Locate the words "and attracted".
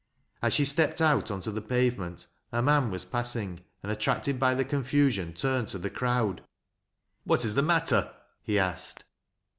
3.83-4.39